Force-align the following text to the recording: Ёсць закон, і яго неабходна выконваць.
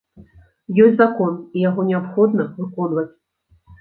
Ёсць 0.85 0.95
закон, 1.01 1.37
і 1.59 1.65
яго 1.69 1.85
неабходна 1.93 2.49
выконваць. 2.57 3.09